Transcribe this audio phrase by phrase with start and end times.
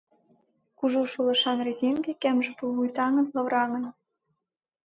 [0.77, 3.85] Кужу шулышан резинке кемже пулвуй таҥыт лавраҥын.